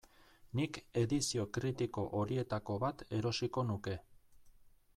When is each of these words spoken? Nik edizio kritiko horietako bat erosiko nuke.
Nik 0.59 0.77
edizio 1.01 1.43
kritiko 1.57 2.05
horietako 2.21 2.79
bat 2.85 3.05
erosiko 3.19 3.67
nuke. 3.69 3.95